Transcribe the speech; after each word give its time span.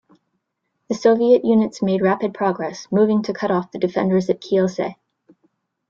The 0.89 0.95
Soviet 0.95 1.45
units 1.45 1.83
made 1.83 2.01
rapid 2.01 2.33
progress, 2.33 2.87
moving 2.91 3.21
to 3.21 3.33
cut 3.33 3.51
off 3.51 3.69
the 3.71 3.77
defenders 3.77 4.31
at 4.31 4.41
Kielce. 4.41 4.95